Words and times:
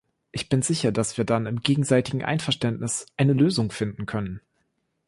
Ich 0.31 0.49
bin 0.49 0.63
sicher, 0.63 0.91
dass 0.91 1.15
wir 1.19 1.25
dann 1.25 1.45
im 1.45 1.59
gegenseitigen 1.61 2.23
Einverständnis 2.23 3.05
eine 3.17 3.33
Lösung 3.33 3.69
finden 3.69 4.07
können. 4.07 4.41